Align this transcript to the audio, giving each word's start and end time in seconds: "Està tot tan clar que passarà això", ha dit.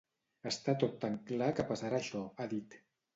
"Està 0.51 0.73
tot 0.83 0.95
tan 1.03 1.19
clar 1.31 1.49
que 1.59 1.65
passarà 1.73 1.99
això", 1.99 2.23
ha 2.37 2.49
dit. 2.55 2.75